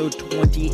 Episode 0.00 0.30
28. 0.30 0.72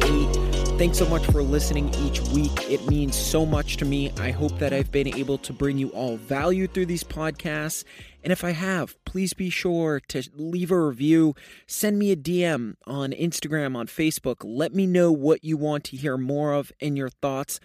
Thanks 0.78 0.98
so 0.98 1.08
much 1.08 1.26
for 1.26 1.42
listening 1.42 1.92
each 1.94 2.20
week. 2.28 2.70
It 2.70 2.86
means 2.86 3.16
so 3.16 3.44
much 3.44 3.76
to 3.78 3.84
me. 3.84 4.12
I 4.20 4.30
hope 4.30 4.56
that 4.60 4.72
I've 4.72 4.92
been 4.92 5.08
able 5.16 5.38
to 5.38 5.52
bring 5.52 5.78
you 5.78 5.88
all 5.88 6.16
value 6.16 6.68
through 6.68 6.86
these 6.86 7.02
podcasts. 7.02 7.82
And 8.22 8.32
if 8.32 8.44
I 8.44 8.50
have, 8.50 8.94
please 9.04 9.32
be 9.32 9.50
sure 9.50 10.00
to 10.08 10.22
leave 10.36 10.70
a 10.70 10.80
review, 10.80 11.34
send 11.66 11.98
me 11.98 12.12
a 12.12 12.16
DM 12.16 12.74
on 12.86 13.10
Instagram, 13.12 13.76
on 13.76 13.88
Facebook. 13.88 14.36
Let 14.44 14.74
me 14.74 14.86
know 14.86 15.10
what 15.10 15.42
you 15.42 15.56
want 15.56 15.82
to 15.84 15.96
hear 15.96 16.16
more 16.16 16.52
of 16.52 16.70
and 16.80 16.96
your 16.96 17.10
thoughts. 17.10 17.58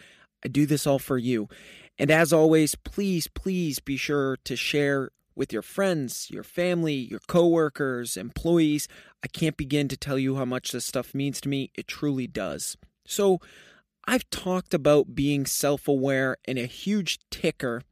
I 0.44 0.48
do 0.48 0.66
this 0.66 0.88
all 0.88 1.00
for 1.00 1.20
you. 1.20 1.48
And 2.00 2.10
as 2.10 2.34
always, 2.34 2.74
please, 2.74 3.28
please 3.28 3.80
be 3.80 3.98
sure 3.98 4.38
to 4.46 4.56
share 4.56 5.12
with 5.36 5.54
your 5.54 5.62
friends, 5.62 6.28
your 6.30 6.44
family, 6.44 6.94
your 6.94 7.22
coworkers, 7.28 8.18
employees. 8.18 8.88
I 9.24 9.28
can't 9.28 9.58
begin 9.58 9.88
to 9.90 9.98
tell 9.98 10.20
you 10.20 10.36
how 10.36 10.46
much 10.46 10.72
this 10.72 10.86
stuff 10.86 11.14
means 11.14 11.42
to 11.42 11.50
me. 11.50 11.72
It 11.76 11.88
truly 11.88 12.28
does. 12.28 12.78
So, 13.06 13.40
I've 14.08 14.30
talked 14.32 14.74
about 14.74 15.14
being 15.14 15.46
self 15.46 15.88
aware, 15.88 16.38
and 16.46 16.58
a 16.58 16.66
huge 16.66 17.20
ticker 17.30 17.84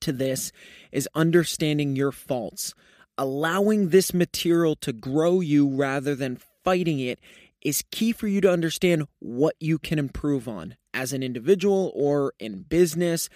to 0.00 0.12
this 0.12 0.52
is 0.92 1.08
understanding 1.14 1.96
your 1.96 2.12
faults. 2.12 2.74
Allowing 3.18 3.88
this 3.88 4.14
material 4.14 4.74
to 4.76 4.92
grow 4.92 5.40
you 5.40 5.68
rather 5.68 6.14
than 6.14 6.40
fighting 6.64 6.98
it 7.00 7.20
is 7.60 7.84
key 7.90 8.12
for 8.12 8.26
you 8.26 8.40
to 8.40 8.50
understand 8.50 9.06
what 9.18 9.54
you 9.60 9.78
can 9.78 9.98
improve 9.98 10.48
on 10.48 10.76
as 10.94 11.12
an 11.12 11.22
individual 11.22 11.92
or 11.94 12.32
in 12.38 12.62
business 12.62 13.28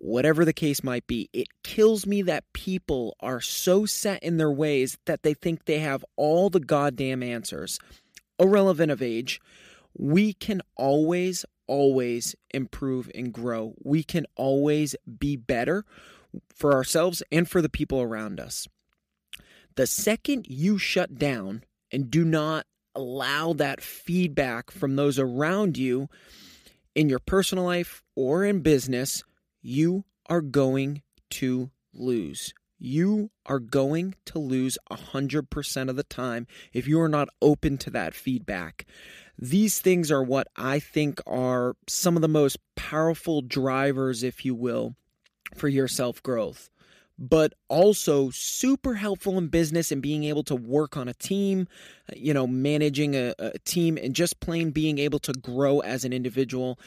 whatever 0.00 0.44
the 0.44 0.52
case 0.52 0.82
might 0.82 1.06
be, 1.06 1.28
it 1.32 1.46
kills 1.62 2.06
me 2.06 2.22
that 2.22 2.50
people 2.52 3.14
are 3.20 3.40
so 3.40 3.84
set 3.84 4.22
in 4.22 4.38
their 4.38 4.50
ways 4.50 4.98
that 5.04 5.22
they 5.22 5.34
think 5.34 5.64
they 5.64 5.78
have 5.78 6.04
all 6.16 6.50
the 6.50 6.58
goddamn 6.58 7.22
answers. 7.22 7.78
Irrelevant 8.38 8.90
of 8.90 9.02
age, 9.02 9.40
we 9.96 10.32
can 10.32 10.62
always, 10.74 11.44
always 11.66 12.34
improve 12.52 13.10
and 13.14 13.32
grow. 13.32 13.74
We 13.84 14.02
can 14.02 14.24
always 14.36 14.96
be 15.18 15.36
better 15.36 15.84
for 16.54 16.72
ourselves 16.72 17.22
and 17.30 17.48
for 17.48 17.60
the 17.60 17.68
people 17.68 18.00
around 18.00 18.40
us. 18.40 18.66
The 19.76 19.86
second 19.86 20.46
you 20.48 20.78
shut 20.78 21.16
down 21.16 21.64
and 21.92 22.10
do 22.10 22.24
not 22.24 22.66
allow 22.94 23.52
that 23.52 23.82
feedback 23.82 24.70
from 24.70 24.96
those 24.96 25.18
around 25.18 25.76
you 25.76 26.08
in 26.94 27.08
your 27.08 27.18
personal 27.18 27.64
life 27.64 28.02
or 28.16 28.44
in 28.44 28.60
business, 28.60 29.22
you 29.62 30.04
are 30.26 30.40
going 30.40 31.02
to 31.30 31.70
lose. 31.92 32.54
You 32.78 33.30
are 33.44 33.58
going 33.58 34.14
to 34.26 34.38
lose 34.38 34.78
100% 34.90 35.90
of 35.90 35.96
the 35.96 36.02
time 36.02 36.46
if 36.72 36.88
you 36.88 37.00
are 37.00 37.08
not 37.08 37.28
open 37.42 37.76
to 37.78 37.90
that 37.90 38.14
feedback. 38.14 38.86
These 39.38 39.80
things 39.80 40.10
are 40.10 40.22
what 40.22 40.48
I 40.56 40.80
think 40.80 41.20
are 41.26 41.76
some 41.86 42.16
of 42.16 42.22
the 42.22 42.28
most 42.28 42.58
powerful 42.76 43.42
drivers, 43.42 44.22
if 44.22 44.44
you 44.44 44.54
will, 44.54 44.94
for 45.54 45.68
your 45.68 45.88
self 45.88 46.22
growth 46.22 46.70
but 47.20 47.52
also 47.68 48.30
super 48.30 48.94
helpful 48.94 49.36
in 49.36 49.48
business 49.48 49.92
and 49.92 50.00
being 50.00 50.24
able 50.24 50.42
to 50.42 50.56
work 50.56 50.96
on 50.96 51.06
a 51.06 51.12
team, 51.12 51.68
uh, 52.08 52.14
you 52.16 52.32
know, 52.32 52.46
managing 52.46 53.14
a, 53.14 53.34
a, 53.38 53.58
team 53.58 53.98
and 53.98 54.14
just 54.14 54.40
plain 54.40 54.70
being 54.70 54.98
able 54.98 55.18
to 55.18 55.32
grow 55.34 55.80
as 55.80 56.04
an 56.04 56.14
individual 56.14 56.78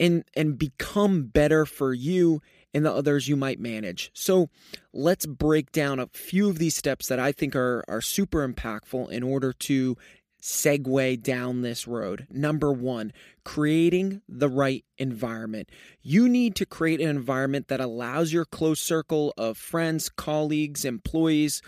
and 0.00 0.24
and 0.34 0.58
become 0.58 1.24
better 1.24 1.66
for 1.66 1.92
you 1.92 2.40
and 2.72 2.86
the 2.86 2.92
others 2.92 3.28
you 3.28 3.36
might 3.36 3.60
manage. 3.60 4.10
So 4.14 4.48
let's 4.94 5.26
break 5.26 5.72
down 5.72 5.98
a 5.98 6.08
few 6.14 6.48
of 6.48 6.58
these 6.58 6.74
steps 6.74 7.08
that 7.08 7.20
I 7.20 7.32
think 7.32 7.54
are 7.54 7.84
are 7.86 8.00
super 8.00 8.48
impactful 8.48 9.10
in 9.10 9.22
order 9.22 9.52
to 9.52 9.96
segue 10.42 11.22
down 11.22 11.62
this 11.62 11.86
road. 11.86 12.26
Number 12.28 12.72
one, 12.72 13.12
creating 13.44 14.22
the 14.28 14.48
right 14.48 14.84
environment. 14.98 15.70
You 16.02 16.28
need 16.28 16.56
to 16.56 16.66
create 16.66 17.00
an 17.00 17.08
environment 17.08 17.68
that 17.68 17.80
allows 17.80 18.32
your 18.32 18.44
close 18.44 18.80
circle 18.80 19.32
of 19.38 19.56
friends, 19.56 20.08
colleagues, 20.08 20.84
employees 20.84 21.62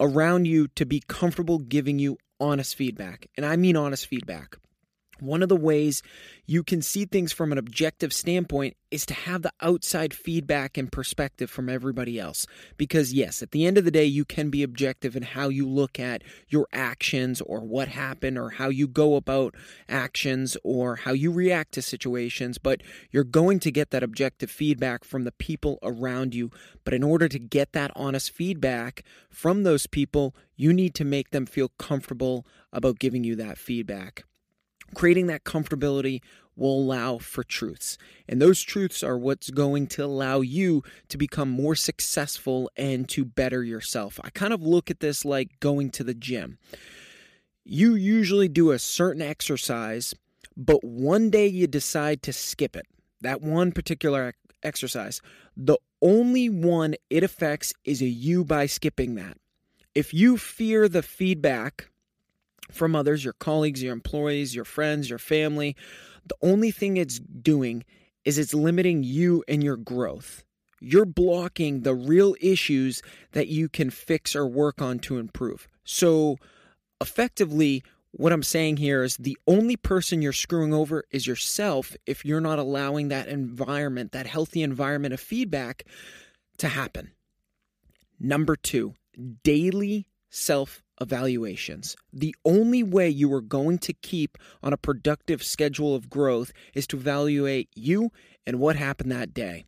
around 0.00 0.46
you 0.46 0.68
to 0.68 0.86
be 0.86 1.02
comfortable 1.08 1.58
giving 1.58 1.98
you 1.98 2.16
honest 2.38 2.76
feedback. 2.76 3.26
And 3.36 3.44
I 3.44 3.56
mean 3.56 3.76
honest 3.76 4.06
feedback. 4.06 4.56
One 5.22 5.40
of 5.44 5.48
the 5.48 5.56
ways 5.56 6.02
you 6.46 6.64
can 6.64 6.82
see 6.82 7.04
things 7.04 7.32
from 7.32 7.52
an 7.52 7.58
objective 7.58 8.12
standpoint 8.12 8.76
is 8.90 9.06
to 9.06 9.14
have 9.14 9.42
the 9.42 9.52
outside 9.60 10.12
feedback 10.12 10.76
and 10.76 10.90
perspective 10.90 11.48
from 11.48 11.68
everybody 11.68 12.18
else. 12.18 12.44
Because, 12.76 13.12
yes, 13.12 13.40
at 13.40 13.52
the 13.52 13.64
end 13.64 13.78
of 13.78 13.84
the 13.84 13.92
day, 13.92 14.04
you 14.04 14.24
can 14.24 14.50
be 14.50 14.64
objective 14.64 15.14
in 15.14 15.22
how 15.22 15.48
you 15.48 15.68
look 15.68 16.00
at 16.00 16.24
your 16.48 16.66
actions 16.72 17.40
or 17.40 17.60
what 17.60 17.86
happened 17.86 18.36
or 18.36 18.50
how 18.50 18.68
you 18.68 18.88
go 18.88 19.14
about 19.14 19.54
actions 19.88 20.56
or 20.64 20.96
how 20.96 21.12
you 21.12 21.30
react 21.30 21.70
to 21.74 21.82
situations, 21.82 22.58
but 22.58 22.82
you're 23.12 23.22
going 23.22 23.60
to 23.60 23.70
get 23.70 23.90
that 23.90 24.02
objective 24.02 24.50
feedback 24.50 25.04
from 25.04 25.22
the 25.22 25.32
people 25.32 25.78
around 25.84 26.34
you. 26.34 26.50
But 26.84 26.94
in 26.94 27.04
order 27.04 27.28
to 27.28 27.38
get 27.38 27.74
that 27.74 27.92
honest 27.94 28.32
feedback 28.32 29.04
from 29.30 29.62
those 29.62 29.86
people, 29.86 30.34
you 30.56 30.72
need 30.72 30.96
to 30.96 31.04
make 31.04 31.30
them 31.30 31.46
feel 31.46 31.68
comfortable 31.78 32.44
about 32.72 32.98
giving 32.98 33.22
you 33.22 33.36
that 33.36 33.56
feedback. 33.56 34.24
Creating 34.94 35.26
that 35.28 35.44
comfortability 35.44 36.20
will 36.56 36.78
allow 36.78 37.18
for 37.18 37.42
truths. 37.42 37.96
And 38.28 38.40
those 38.40 38.62
truths 38.62 39.02
are 39.02 39.16
what's 39.16 39.50
going 39.50 39.86
to 39.88 40.04
allow 40.04 40.40
you 40.40 40.82
to 41.08 41.16
become 41.16 41.48
more 41.48 41.74
successful 41.74 42.70
and 42.76 43.08
to 43.10 43.24
better 43.24 43.64
yourself. 43.64 44.20
I 44.22 44.30
kind 44.30 44.52
of 44.52 44.62
look 44.62 44.90
at 44.90 45.00
this 45.00 45.24
like 45.24 45.60
going 45.60 45.90
to 45.92 46.04
the 46.04 46.14
gym. 46.14 46.58
You 47.64 47.94
usually 47.94 48.48
do 48.48 48.70
a 48.70 48.78
certain 48.78 49.22
exercise, 49.22 50.14
but 50.56 50.84
one 50.84 51.30
day 51.30 51.46
you 51.46 51.66
decide 51.66 52.22
to 52.24 52.32
skip 52.32 52.76
it. 52.76 52.86
That 53.20 53.40
one 53.40 53.72
particular 53.72 54.34
exercise. 54.62 55.20
The 55.56 55.78
only 56.00 56.48
one 56.48 56.96
it 57.08 57.22
affects 57.22 57.72
is 57.84 58.02
a 58.02 58.06
you 58.06 58.44
by 58.44 58.66
skipping 58.66 59.14
that. 59.14 59.36
If 59.94 60.12
you 60.12 60.36
fear 60.36 60.88
the 60.88 61.02
feedback 61.02 61.90
from 62.70 62.94
others, 62.94 63.24
your 63.24 63.34
colleagues, 63.34 63.82
your 63.82 63.92
employees, 63.92 64.54
your 64.54 64.64
friends, 64.64 65.10
your 65.10 65.18
family, 65.18 65.76
the 66.26 66.36
only 66.42 66.70
thing 66.70 66.96
it's 66.96 67.18
doing 67.18 67.84
is 68.24 68.38
it's 68.38 68.54
limiting 68.54 69.02
you 69.02 69.42
and 69.48 69.62
your 69.62 69.76
growth. 69.76 70.44
You're 70.80 71.04
blocking 71.04 71.82
the 71.82 71.94
real 71.94 72.34
issues 72.40 73.02
that 73.32 73.48
you 73.48 73.68
can 73.68 73.90
fix 73.90 74.34
or 74.34 74.46
work 74.46 74.82
on 74.82 74.98
to 75.00 75.18
improve. 75.18 75.68
So, 75.84 76.36
effectively, 77.00 77.82
what 78.12 78.32
I'm 78.32 78.42
saying 78.42 78.76
here 78.76 79.02
is 79.02 79.16
the 79.16 79.38
only 79.46 79.76
person 79.76 80.22
you're 80.22 80.32
screwing 80.32 80.74
over 80.74 81.04
is 81.10 81.26
yourself 81.26 81.96
if 82.04 82.24
you're 82.24 82.40
not 82.40 82.58
allowing 82.58 83.08
that 83.08 83.28
environment, 83.28 84.12
that 84.12 84.26
healthy 84.26 84.62
environment 84.62 85.14
of 85.14 85.20
feedback 85.20 85.84
to 86.58 86.68
happen. 86.68 87.12
Number 88.20 88.54
two, 88.54 88.94
daily 89.42 90.06
self 90.30 90.82
evaluations. 91.02 91.96
The 92.12 92.34
only 92.44 92.82
way 92.82 93.08
you 93.08 93.32
are 93.34 93.42
going 93.42 93.78
to 93.80 93.92
keep 93.92 94.38
on 94.62 94.72
a 94.72 94.78
productive 94.78 95.42
schedule 95.42 95.94
of 95.94 96.08
growth 96.08 96.52
is 96.74 96.86
to 96.88 96.96
evaluate 96.96 97.68
you 97.74 98.10
and 98.46 98.58
what 98.58 98.76
happened 98.76 99.12
that 99.12 99.34
day. 99.34 99.64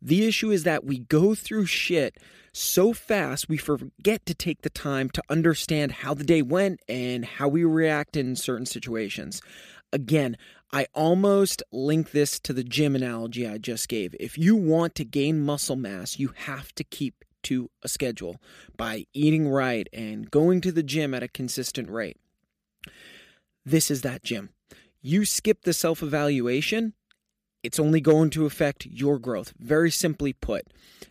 The 0.00 0.26
issue 0.26 0.50
is 0.50 0.64
that 0.64 0.84
we 0.84 0.98
go 0.98 1.34
through 1.34 1.66
shit 1.66 2.18
so 2.52 2.92
fast 2.92 3.48
we 3.48 3.56
forget 3.56 4.26
to 4.26 4.34
take 4.34 4.62
the 4.62 4.70
time 4.70 5.08
to 5.10 5.22
understand 5.30 5.92
how 5.92 6.12
the 6.12 6.24
day 6.24 6.42
went 6.42 6.80
and 6.88 7.24
how 7.24 7.48
we 7.48 7.64
react 7.64 8.16
in 8.16 8.36
certain 8.36 8.66
situations. 8.66 9.40
Again, 9.92 10.36
I 10.72 10.86
almost 10.94 11.62
link 11.70 12.10
this 12.10 12.38
to 12.40 12.52
the 12.52 12.64
gym 12.64 12.94
analogy 12.94 13.46
I 13.46 13.58
just 13.58 13.88
gave. 13.88 14.14
If 14.18 14.36
you 14.36 14.56
want 14.56 14.94
to 14.96 15.04
gain 15.04 15.40
muscle 15.40 15.76
mass, 15.76 16.18
you 16.18 16.32
have 16.34 16.74
to 16.74 16.84
keep 16.84 17.24
to 17.44 17.70
a 17.82 17.88
schedule 17.88 18.40
by 18.76 19.06
eating 19.12 19.48
right 19.48 19.88
and 19.92 20.30
going 20.30 20.60
to 20.62 20.72
the 20.72 20.82
gym 20.82 21.14
at 21.14 21.22
a 21.22 21.28
consistent 21.28 21.90
rate. 21.90 22.16
This 23.64 23.90
is 23.90 24.02
that 24.02 24.22
gym. 24.22 24.50
You 25.00 25.24
skip 25.24 25.62
the 25.62 25.72
self 25.72 26.02
evaluation, 26.02 26.94
it's 27.62 27.78
only 27.78 28.00
going 28.00 28.30
to 28.30 28.44
affect 28.44 28.86
your 28.86 29.18
growth. 29.18 29.52
Very 29.58 29.90
simply 29.90 30.32
put, 30.32 30.66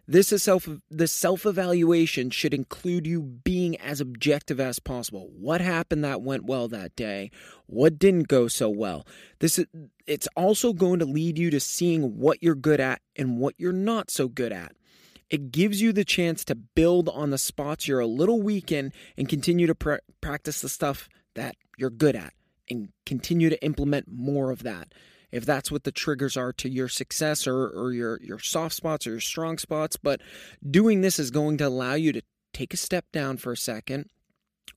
this 0.08 0.34
is 0.34 0.44
self 0.44 0.68
the 0.90 1.08
self 1.08 1.46
evaluation 1.46 2.30
should 2.30 2.54
include 2.54 3.08
you 3.08 3.22
being 3.22 3.78
as 3.78 4.02
objective 4.02 4.60
as 4.60 4.80
possible. 4.80 5.30
What 5.32 5.62
happened 5.62 6.04
that 6.04 6.22
went 6.22 6.46
well 6.46 6.68
that 6.68 6.96
day? 6.96 7.32
What 7.68 7.98
didn't 7.98 8.28
go 8.28 8.48
so 8.50 8.70
well? 8.70 9.08
This 9.40 9.58
is 9.58 9.66
it's 10.06 10.28
also 10.36 10.74
going 10.74 11.00
to 11.00 11.06
lead 11.06 11.38
you 11.38 11.50
to 11.52 11.60
seeing 11.60 12.18
what 12.18 12.44
you're 12.44 12.56
good 12.56 12.82
at 12.82 13.02
and 13.16 13.40
what 13.40 13.56
you're 13.58 13.72
not 13.72 14.12
so 14.12 14.28
good 14.28 14.52
at. 14.52 14.74
It 15.32 15.52
gives 15.52 15.82
you 15.82 15.94
the 15.94 16.04
chance 16.04 16.44
to 16.46 16.56
build 16.56 17.08
on 17.08 17.30
the 17.30 17.38
spots 17.38 17.88
you're 17.88 18.02
a 18.02 18.06
little 18.06 18.42
weak 18.42 18.70
in 18.72 18.92
and 19.18 19.30
continue 19.30 19.66
to 19.66 19.74
pr- 19.74 19.96
practice 20.20 20.60
the 20.60 20.68
stuff 20.70 21.08
that 21.36 21.56
you're 21.78 21.90
good 21.90 22.18
at 22.18 22.34
and 22.70 22.90
continue 23.06 23.50
to 23.50 23.64
implement 23.64 24.12
more 24.12 24.52
of 24.52 24.64
that 24.64 24.94
if 25.32 25.46
that's 25.46 25.72
what 25.72 25.86
the 25.86 25.92
triggers 25.92 26.36
are 26.36 26.52
to 26.52 26.70
your 26.70 26.90
success 26.90 27.48
or, 27.48 27.70
or 27.70 27.94
your, 27.94 28.20
your 28.22 28.40
soft 28.40 28.76
spots 28.76 29.08
or 29.08 29.12
your 29.12 29.22
strong 29.22 29.58
spots. 29.58 29.96
But 29.96 30.22
doing 30.70 31.00
this 31.00 31.18
is 31.18 31.32
going 31.32 31.58
to 31.60 31.68
allow 31.68 31.94
you 31.94 32.12
to 32.12 32.22
take 32.54 32.74
a 32.74 32.78
step 32.78 33.06
down 33.14 33.38
for 33.38 33.54
a 33.54 33.58
second, 33.58 34.10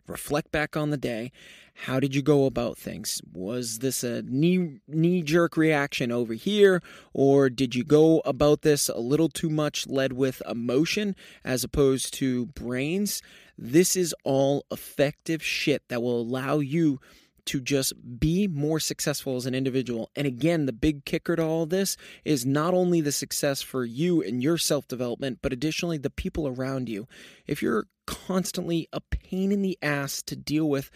reflect 0.06 0.52
back 0.52 0.76
on 0.76 0.90
the 0.90 0.96
day. 0.96 1.32
How 1.74 1.98
did 1.98 2.14
you 2.14 2.22
go 2.22 2.46
about 2.46 2.78
things? 2.78 3.20
Was 3.32 3.80
this 3.80 4.04
a 4.04 4.22
knee 4.22 4.80
knee 4.86 5.22
jerk 5.22 5.56
reaction 5.56 6.12
over 6.12 6.34
here 6.34 6.82
or 7.12 7.50
did 7.50 7.74
you 7.74 7.82
go 7.82 8.20
about 8.24 8.62
this 8.62 8.88
a 8.88 8.98
little 8.98 9.28
too 9.28 9.50
much 9.50 9.86
led 9.88 10.12
with 10.12 10.40
emotion 10.48 11.16
as 11.44 11.64
opposed 11.64 12.14
to 12.14 12.46
brains? 12.46 13.22
This 13.58 13.96
is 13.96 14.14
all 14.24 14.64
effective 14.70 15.42
shit 15.42 15.82
that 15.88 16.02
will 16.02 16.20
allow 16.20 16.58
you 16.58 17.00
to 17.46 17.60
just 17.60 17.92
be 18.18 18.48
more 18.48 18.80
successful 18.80 19.36
as 19.36 19.46
an 19.46 19.54
individual. 19.54 20.10
And 20.16 20.26
again, 20.26 20.66
the 20.66 20.72
big 20.72 21.04
kicker 21.04 21.36
to 21.36 21.42
all 21.42 21.66
this 21.66 21.96
is 22.24 22.46
not 22.46 22.74
only 22.74 23.00
the 23.00 23.12
success 23.12 23.62
for 23.62 23.84
you 23.84 24.22
and 24.22 24.42
your 24.42 24.58
self 24.58 24.88
development, 24.88 25.38
but 25.42 25.52
additionally 25.52 25.98
the 25.98 26.10
people 26.10 26.48
around 26.48 26.88
you. 26.88 27.06
If 27.46 27.62
you're 27.62 27.86
constantly 28.06 28.88
a 28.92 29.00
pain 29.00 29.52
in 29.52 29.62
the 29.62 29.78
ass 29.82 30.22
to 30.22 30.36
deal 30.36 30.68
with, 30.68 30.90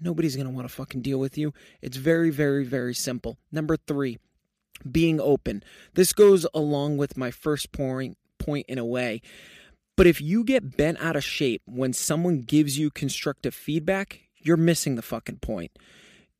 nobody's 0.00 0.36
going 0.36 0.46
to 0.46 0.52
want 0.52 0.68
to 0.68 0.74
fucking 0.74 1.02
deal 1.02 1.18
with 1.18 1.38
you. 1.38 1.52
It's 1.82 1.96
very, 1.96 2.30
very, 2.30 2.64
very 2.64 2.94
simple. 2.94 3.38
Number 3.50 3.76
three, 3.76 4.18
being 4.90 5.20
open. 5.20 5.62
This 5.94 6.12
goes 6.12 6.46
along 6.54 6.96
with 6.98 7.16
my 7.16 7.30
first 7.30 7.72
point, 7.72 8.18
point 8.38 8.66
in 8.68 8.78
a 8.78 8.84
way. 8.84 9.22
But 9.96 10.06
if 10.06 10.20
you 10.20 10.42
get 10.42 10.76
bent 10.76 11.00
out 11.00 11.16
of 11.16 11.24
shape 11.24 11.62
when 11.66 11.92
someone 11.92 12.40
gives 12.40 12.78
you 12.78 12.90
constructive 12.90 13.54
feedback, 13.54 14.23
you're 14.44 14.56
missing 14.56 14.94
the 14.94 15.02
fucking 15.02 15.38
point. 15.38 15.72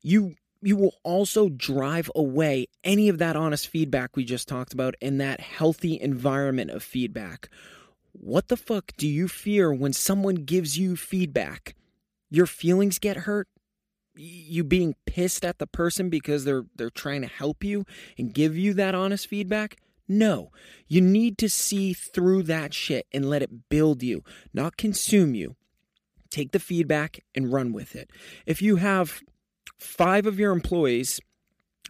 You 0.01 0.35
you 0.61 0.75
will 0.75 0.95
also 1.03 1.49
drive 1.49 2.09
away 2.15 2.67
any 2.83 3.09
of 3.09 3.17
that 3.17 3.35
honest 3.35 3.67
feedback 3.67 4.15
we 4.15 4.23
just 4.23 4.47
talked 4.47 4.73
about 4.73 4.95
in 4.99 5.17
that 5.17 5.39
healthy 5.39 5.99
environment 5.99 6.71
of 6.71 6.81
feedback. 6.81 7.49
What 8.13 8.47
the 8.47 8.57
fuck 8.57 8.91
do 8.97 9.07
you 9.07 9.27
fear 9.27 9.71
when 9.73 9.93
someone 9.93 10.35
gives 10.35 10.77
you 10.77 10.95
feedback? 10.95 11.75
Your 12.31 12.47
feelings 12.47 12.97
get 12.97 13.17
hurt? 13.17 13.47
You 14.15 14.63
being 14.63 14.95
pissed 15.05 15.43
at 15.43 15.59
the 15.59 15.67
person 15.67 16.09
because 16.09 16.45
they're 16.45 16.65
they're 16.75 16.89
trying 16.89 17.21
to 17.21 17.27
help 17.27 17.63
you 17.63 17.85
and 18.17 18.33
give 18.33 18.57
you 18.57 18.73
that 18.75 18.95
honest 18.95 19.27
feedback? 19.27 19.77
No. 20.07 20.51
You 20.87 21.01
need 21.01 21.37
to 21.39 21.49
see 21.49 21.93
through 21.93 22.43
that 22.43 22.73
shit 22.73 23.07
and 23.11 23.29
let 23.29 23.41
it 23.41 23.69
build 23.69 24.03
you, 24.03 24.23
not 24.53 24.77
consume 24.77 25.35
you 25.35 25.55
take 26.35 26.51
the 26.51 26.59
feedback 26.59 27.23
and 27.33 27.51
run 27.51 27.71
with 27.71 27.95
it. 27.95 28.11
If 28.45 28.61
you 28.61 28.75
have 28.75 29.21
five 29.79 30.25
of 30.25 30.39
your 30.39 30.51
employees 30.51 31.19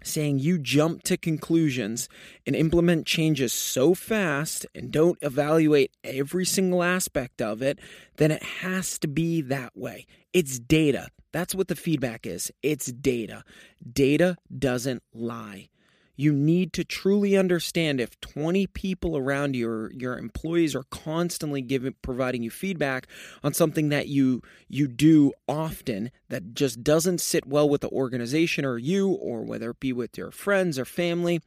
saying 0.03 0.37
you 0.37 0.59
jump 0.59 1.01
to 1.03 1.17
conclusions 1.17 2.07
and 2.45 2.55
implement 2.55 3.07
changes 3.07 3.53
so 3.53 3.95
fast 3.95 4.67
and 4.75 4.91
don't 4.91 5.17
evaluate 5.21 5.91
every 6.03 6.45
single 6.45 6.83
aspect 6.83 7.41
of 7.41 7.61
it, 7.61 7.79
then 8.17 8.29
it 8.29 8.43
has 8.43 8.99
to 8.99 9.07
be 9.07 9.41
that 9.41 9.75
way. 9.75 10.05
It's 10.31 10.59
data. 10.59 11.07
That's 11.31 11.55
what 11.55 11.67
the 11.67 11.75
feedback 11.75 12.27
is. 12.27 12.51
It's 12.61 12.91
data. 12.91 13.43
Data 13.91 14.37
doesn't 14.57 15.01
lie. 15.13 15.69
You 16.15 16.31
need 16.31 16.73
to 16.73 16.83
truly 16.83 17.37
understand 17.37 17.99
if 17.99 18.19
20 18.21 18.67
people 18.67 19.17
around 19.17 19.55
you 19.55 19.69
or 19.69 19.91
your 19.93 20.17
employees 20.17 20.75
are 20.75 20.83
constantly 20.83 21.61
giving 21.61 21.95
providing 22.01 22.43
you 22.43 22.51
feedback 22.51 23.07
on 23.43 23.53
something 23.53 23.89
that 23.89 24.07
you 24.07 24.41
you 24.67 24.87
do 24.87 25.33
often 25.47 26.11
that 26.29 26.53
just 26.53 26.83
doesn't 26.83 27.21
sit 27.21 27.45
well 27.45 27.67
with 27.67 27.81
the 27.81 27.89
organization 27.89 28.65
or 28.65 28.77
you 28.77 29.09
or 29.09 29.43
whether 29.43 29.71
it 29.71 29.79
be 29.79 29.93
with 29.93 30.17
your 30.17 30.31
friends 30.31 30.79
or 30.79 30.85
family 30.85 31.41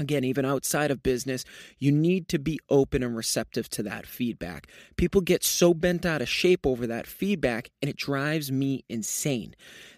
Again, 0.00 0.24
even 0.24 0.46
outside 0.46 0.90
of 0.90 1.02
business, 1.02 1.44
you 1.78 1.92
need 1.92 2.26
to 2.28 2.38
be 2.38 2.58
open 2.70 3.02
and 3.02 3.14
receptive 3.14 3.68
to 3.68 3.82
that 3.82 4.06
feedback. 4.06 4.66
People 4.96 5.20
get 5.20 5.44
so 5.44 5.74
bent 5.74 6.06
out 6.06 6.22
of 6.22 6.28
shape 6.28 6.66
over 6.66 6.86
that 6.86 7.06
feedback, 7.06 7.68
and 7.82 7.90
it 7.90 7.98
drives 7.98 8.50
me 8.50 8.82
insane. 8.88 9.54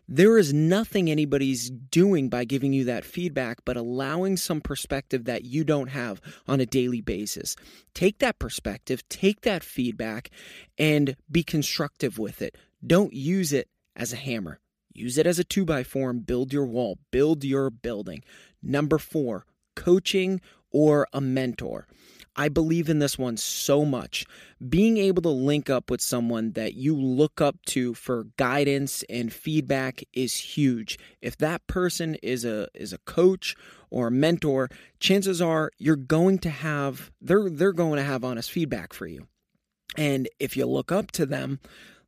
There 0.09 0.39
is 0.39 0.53
nothing 0.53 1.09
anybody's 1.09 1.71
doing 1.71 2.29
by 2.29 2.43
giving 2.43 2.73
you 2.73 2.83
that 2.87 3.05
feedback 3.05 3.59
but 3.65 3.77
allowing 3.77 4.37
some 4.37 4.61
perspective 4.61 5.25
that 5.27 5.45
you 5.45 5.63
don't 5.63 5.91
have 5.91 6.21
on 6.49 6.61
a 6.61 6.67
daily 6.67 7.01
basis. 7.01 7.55
Take 7.95 8.19
that 8.19 8.41
perspective, 8.41 9.09
take 9.09 9.43
that 9.43 9.63
feedback, 9.63 10.31
and 10.77 11.15
be 11.31 11.45
constructive 11.45 12.19
with 12.19 12.43
it. 12.43 12.57
Don't 12.85 13.13
use 13.13 13.53
it 13.53 13.69
as 13.95 14.13
a 14.13 14.17
hammer. 14.17 14.59
Use 14.93 15.17
it 15.17 15.29
as 15.29 15.39
a 15.39 15.45
two 15.45 15.65
by 15.65 15.85
four 15.85 16.11
and 16.11 16.27
build 16.27 16.53
your 16.53 16.67
wall, 16.67 16.99
build 17.13 17.45
your 17.45 17.71
building. 17.71 18.25
Number 18.63 18.99
four, 18.99 19.47
coaching 19.75 20.41
or 20.71 21.07
a 21.13 21.21
mentor. 21.21 21.87
I 22.35 22.49
believe 22.49 22.89
in 22.89 22.99
this 22.99 23.19
one 23.19 23.37
so 23.37 23.85
much. 23.85 24.25
Being 24.67 24.97
able 24.97 25.23
to 25.23 25.29
link 25.29 25.69
up 25.69 25.91
with 25.91 26.01
someone 26.01 26.53
that 26.53 26.75
you 26.75 26.97
look 26.97 27.41
up 27.41 27.57
to 27.67 27.93
for 27.95 28.27
guidance 28.39 29.05
and 29.11 29.33
feedback 29.33 30.03
is 30.15 30.35
huge. 30.35 30.99
If 31.21 31.37
that 31.39 31.67
person 31.67 32.17
is 32.23 32.45
a 32.45 32.69
is 32.75 32.93
a 32.93 32.99
coach 32.99 33.55
or 33.91 34.07
a 34.07 34.13
mentor, 34.13 34.71
chances 34.99 35.43
are 35.43 35.71
you're 35.79 35.97
going 35.97 36.39
to 36.39 36.51
have 36.51 37.11
they're 37.21 37.51
they're 37.51 37.73
going 37.73 37.99
to 37.99 38.05
have 38.05 38.25
honest 38.25 38.51
feedback 38.51 38.95
for 38.95 39.07
you. 39.07 39.27
And 39.97 40.27
if 40.41 40.57
you 40.57 40.65
look 40.65 40.91
up 40.91 41.11
to 41.13 41.27
them 41.27 41.61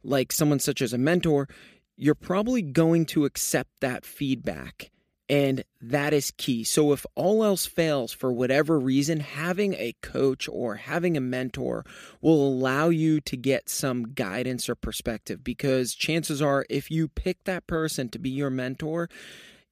like 0.02 0.32
someone 0.32 0.58
such 0.58 0.80
as 0.80 0.94
a 0.94 0.98
mentor, 0.98 1.48
you're 1.96 2.14
probably 2.14 2.62
going 2.62 3.04
to 3.06 3.26
accept 3.26 3.70
that 3.80 4.06
feedback 4.06 4.90
and 5.28 5.64
that 5.80 6.12
is 6.12 6.30
key. 6.32 6.64
So, 6.64 6.92
if 6.92 7.06
all 7.14 7.44
else 7.44 7.66
fails 7.66 8.12
for 8.12 8.32
whatever 8.32 8.78
reason, 8.78 9.20
having 9.20 9.74
a 9.74 9.94
coach 10.02 10.48
or 10.48 10.76
having 10.76 11.16
a 11.16 11.20
mentor 11.20 11.84
will 12.20 12.46
allow 12.46 12.88
you 12.88 13.20
to 13.22 13.36
get 13.36 13.68
some 13.68 14.12
guidance 14.12 14.68
or 14.68 14.74
perspective 14.74 15.42
because 15.42 15.94
chances 15.94 16.42
are, 16.42 16.66
if 16.68 16.90
you 16.90 17.08
pick 17.08 17.44
that 17.44 17.66
person 17.66 18.08
to 18.10 18.18
be 18.18 18.30
your 18.30 18.50
mentor, 18.50 19.08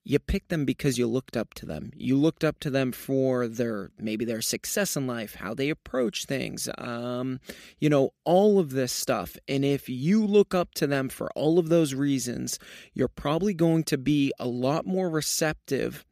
you 0.03 0.19
picked 0.19 0.49
them 0.49 0.65
because 0.65 0.97
you 0.97 1.07
looked 1.07 1.37
up 1.37 1.53
to 1.55 1.65
them. 1.65 1.91
You 1.95 2.17
looked 2.17 2.43
up 2.43 2.59
to 2.59 2.69
them 2.69 2.91
for 2.91 3.47
their 3.47 3.91
maybe 3.97 4.25
their 4.25 4.41
success 4.41 4.97
in 4.97 5.07
life, 5.07 5.35
how 5.35 5.53
they 5.53 5.69
approach 5.69 6.25
things, 6.25 6.69
um, 6.77 7.39
you 7.79 7.89
know, 7.89 8.11
all 8.25 8.59
of 8.59 8.71
this 8.71 8.91
stuff. 8.91 9.37
And 9.47 9.63
if 9.63 9.87
you 9.87 10.25
look 10.25 10.53
up 10.53 10.73
to 10.75 10.87
them 10.87 11.09
for 11.09 11.29
all 11.35 11.57
of 11.57 11.69
those 11.69 11.93
reasons, 11.93 12.59
you're 12.93 13.07
probably 13.07 13.53
going 13.53 13.83
to 13.85 13.97
be 13.97 14.33
a 14.39 14.47
lot 14.47 14.85
more 14.85 15.09
receptive 15.09 16.05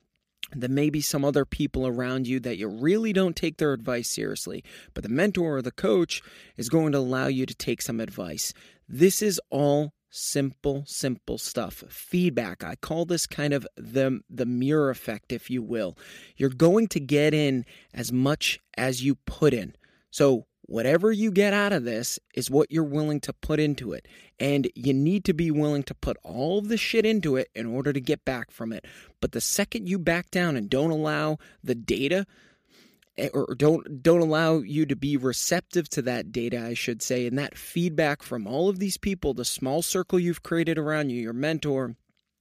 than 0.54 0.74
maybe 0.74 1.02
some 1.02 1.24
other 1.24 1.46
people 1.46 1.88
around 1.88 2.28
you 2.28 2.40
that 2.42 2.58
you 2.58 2.68
really 2.68 3.14
don't 3.14 3.36
take 3.36 3.58
their 3.58 3.74
advice 3.74 4.10
seriously. 4.10 4.64
But 4.94 5.04
the 5.04 5.10
mentor 5.10 5.58
or 5.58 5.62
the 5.62 5.72
coach 5.72 6.22
is 6.58 6.70
going 6.70 6.92
to 6.94 6.98
allow 6.98 7.28
you 7.28 7.46
to 7.46 7.56
take 7.56 7.82
some 7.82 8.00
advice. 8.00 8.54
This 8.88 9.22
is 9.22 9.40
all 9.50 9.94
simple 10.12 10.84
simple 10.86 11.38
stuff. 11.38 11.84
Feedback 11.90 12.64
i 12.64 12.76
call 12.76 13.06
this 13.06 13.26
kind 13.26 13.54
of 13.54 13.66
the 13.76 14.20
the 14.30 14.46
mirror 14.46 14.90
effect 14.90 15.32
if 15.32 15.50
you 15.50 15.64
will. 15.64 15.98
You're 16.36 16.50
going 16.50 16.88
to 16.90 17.00
get 17.00 17.34
in 17.34 17.66
as 17.94 18.12
much 18.12 18.60
as 18.78 19.04
you 19.04 19.16
put 19.16 19.54
in. 19.54 19.76
So 20.12 20.46
whatever 20.64 21.12
you 21.12 21.32
get 21.32 21.54
out 21.54 21.74
of 21.74 21.84
this 21.84 22.20
is 22.34 22.52
what 22.52 22.72
you're 22.72 22.84
willing 22.84 23.20
to 23.22 23.34
put 23.34 23.60
into 23.60 23.94
it. 23.94 24.08
And 24.40 24.70
you 24.76 24.94
need 24.94 25.26
to 25.26 25.34
be 25.34 25.52
willing 25.52 25.84
to 25.84 25.96
put 25.96 26.18
all 26.24 26.60
of 26.60 26.68
the 26.68 26.78
shit 26.78 27.06
into 27.06 27.36
it 27.38 27.50
in 27.56 27.66
order 27.66 27.94
to 27.94 28.02
get 28.02 28.26
back 28.26 28.52
from 28.52 28.74
it. 28.74 28.86
But 29.20 29.32
the 29.32 29.42
second 29.42 29.88
you 29.88 29.98
back 29.98 30.30
down 30.32 30.56
and 30.56 30.70
don't 30.70 30.92
allow 30.92 31.38
the 31.64 31.76
data 31.76 32.26
Eh, 33.22 33.30
or 33.36 33.54
don't 33.56 34.02
don't 34.02 34.22
allow 34.22 34.58
you 34.58 34.88
to 34.88 34.96
be 34.96 35.16
receptive 35.16 35.88
to 35.90 36.02
that 36.02 36.32
data 36.32 36.60
I 36.60 36.74
should 36.74 37.04
say. 37.04 37.28
And 37.28 37.38
that 37.38 37.58
feedback 37.58 38.24
from 38.24 38.48
all 38.48 38.68
of 38.68 38.80
these 38.80 38.98
people 38.98 39.36
the 39.36 39.46
small 39.46 39.84
circle 39.84 40.20
you've 40.20 40.42
created 40.42 40.80
around 40.80 41.12
you 41.12 41.22
your 41.22 41.34
mentor 41.34 41.96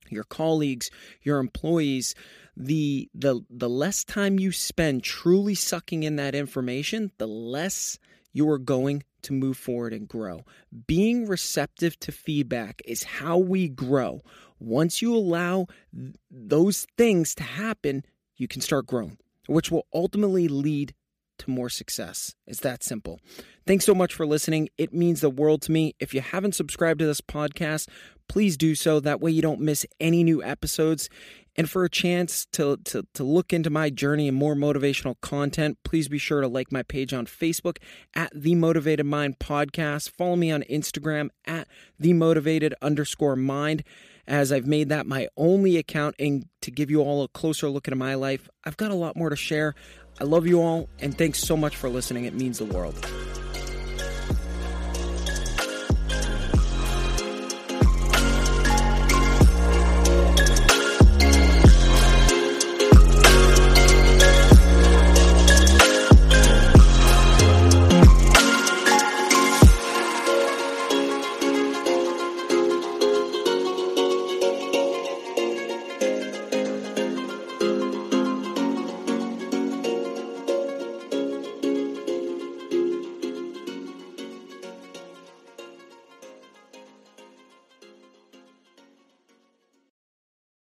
your 0.08 0.24
colleagues 0.24 0.90
your 1.22 1.38
employees 1.38 2.14
the 2.56 3.10
the 3.14 3.42
the 3.50 3.68
less 3.68 4.04
time 4.04 4.40
you 4.40 4.52
spend 4.52 5.04
truly 5.04 5.54
sucking 5.54 6.02
in 6.02 6.16
that 6.16 6.34
information 6.34 7.12
the 7.18 7.28
less 7.28 7.98
you 8.32 8.48
are 8.48 8.58
going 8.58 9.02
to 9.22 9.34
move 9.34 9.58
forward 9.58 9.92
and 9.92 10.08
grow. 10.08 10.44
Being 10.86 11.26
receptive 11.26 11.98
to 12.00 12.12
feedback 12.12 12.80
is 12.86 13.02
how 13.02 13.36
we 13.36 13.68
grow. 13.68 14.22
Once 14.60 15.02
you 15.02 15.14
allow 15.14 15.66
th- 15.92 16.14
those 16.30 16.86
things 16.96 17.34
to 17.34 17.42
happen 17.42 18.02
you 18.36 18.48
can 18.48 18.62
start 18.62 18.86
growing 18.86 19.18
which 19.50 19.70
will 19.70 19.86
ultimately 19.92 20.46
lead 20.46 20.94
to 21.38 21.50
more 21.50 21.68
success. 21.68 22.34
It's 22.46 22.60
that 22.60 22.84
simple. 22.84 23.18
Thanks 23.66 23.84
so 23.84 23.94
much 23.94 24.14
for 24.14 24.26
listening. 24.26 24.68
It 24.78 24.92
means 24.92 25.20
the 25.20 25.30
world 25.30 25.62
to 25.62 25.72
me. 25.72 25.94
If 25.98 26.14
you 26.14 26.20
haven't 26.20 26.54
subscribed 26.54 27.00
to 27.00 27.06
this 27.06 27.20
podcast, 27.20 27.88
please 28.28 28.56
do 28.56 28.74
so. 28.74 29.00
That 29.00 29.20
way 29.20 29.30
you 29.30 29.42
don't 29.42 29.60
miss 29.60 29.84
any 29.98 30.22
new 30.22 30.42
episodes. 30.42 31.08
And 31.56 31.68
for 31.68 31.84
a 31.84 31.90
chance 31.90 32.46
to, 32.52 32.76
to, 32.84 33.06
to 33.14 33.24
look 33.24 33.52
into 33.52 33.70
my 33.70 33.90
journey 33.90 34.28
and 34.28 34.36
more 34.36 34.54
motivational 34.54 35.20
content, 35.20 35.78
please 35.84 36.08
be 36.08 36.18
sure 36.18 36.40
to 36.40 36.48
like 36.48 36.70
my 36.70 36.82
page 36.84 37.12
on 37.12 37.26
Facebook 37.26 37.78
at 38.14 38.30
The 38.34 38.54
Motivated 38.54 39.06
Mind 39.06 39.40
Podcast. 39.40 40.10
Follow 40.10 40.36
me 40.36 40.52
on 40.52 40.62
Instagram 40.70 41.30
at 41.44 41.66
The 41.98 42.12
Motivated 42.12 42.74
underscore 42.80 43.34
mind 43.34 43.82
as 44.30 44.52
I've 44.52 44.66
made 44.66 44.90
that 44.90 45.06
my 45.06 45.28
only 45.36 45.76
account 45.76 46.14
and 46.20 46.46
to 46.62 46.70
give 46.70 46.88
you 46.88 47.02
all 47.02 47.24
a 47.24 47.28
closer 47.28 47.68
look 47.68 47.88
into 47.88 47.96
my 47.96 48.14
life. 48.14 48.48
I've 48.64 48.76
got 48.76 48.92
a 48.92 48.94
lot 48.94 49.16
more 49.16 49.28
to 49.28 49.36
share. 49.36 49.74
I 50.20 50.24
love 50.24 50.46
you 50.46 50.62
all, 50.62 50.88
and 51.00 51.18
thanks 51.18 51.40
so 51.40 51.56
much 51.56 51.76
for 51.76 51.88
listening. 51.88 52.26
It 52.26 52.34
means 52.34 52.58
the 52.58 52.64
world. 52.64 52.94